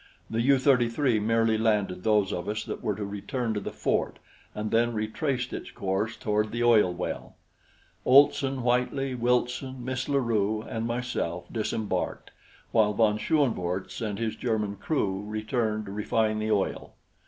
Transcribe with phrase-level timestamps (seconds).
[0.31, 4.17] The U 33 merely landed those of us that were to return to the fort
[4.55, 7.35] and then retraced its course toward the oil well.
[8.03, 12.31] Olson, Whitely, Wilson, Miss La Rue, and myself disembarked,
[12.71, 16.95] while von Schoenvorts and his German crew returned to refine the oil.